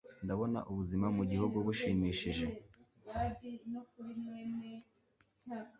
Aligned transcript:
Ndabona 0.23 0.59
ubuzima 0.71 1.07
mu 1.17 1.23
gihugu 1.31 1.57
bushimishije 1.65 2.45